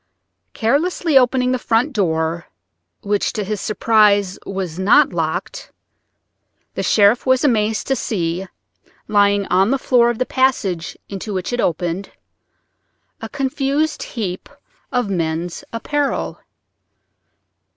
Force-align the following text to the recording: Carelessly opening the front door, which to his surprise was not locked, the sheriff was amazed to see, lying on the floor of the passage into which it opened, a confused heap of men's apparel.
Carelessly 0.53 1.15
opening 1.15 1.51
the 1.51 1.59
front 1.59 1.93
door, 1.93 2.47
which 3.01 3.31
to 3.33 3.43
his 3.43 3.61
surprise 3.61 4.39
was 4.47 4.79
not 4.79 5.13
locked, 5.13 5.71
the 6.73 6.81
sheriff 6.81 7.27
was 7.27 7.43
amazed 7.43 7.85
to 7.85 7.95
see, 7.95 8.47
lying 9.07 9.45
on 9.49 9.69
the 9.69 9.77
floor 9.77 10.09
of 10.09 10.17
the 10.17 10.25
passage 10.25 10.97
into 11.07 11.35
which 11.35 11.53
it 11.53 11.61
opened, 11.61 12.09
a 13.21 13.29
confused 13.29 14.01
heap 14.17 14.49
of 14.91 15.07
men's 15.11 15.63
apparel. 15.71 16.39